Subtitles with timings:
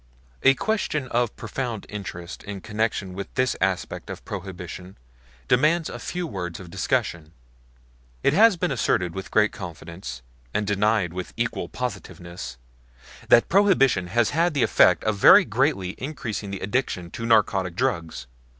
[0.41, 4.97] A question of profound interest in connection with this aspect of Prohibition
[5.47, 7.33] demands a few words of discussion.
[8.23, 10.23] It has been asserted with great confidence,
[10.55, 12.57] and denied with equal positiveness,
[13.29, 18.25] that Prohibition has had the effect of very greatly increasing the addiction to narcotic drugs.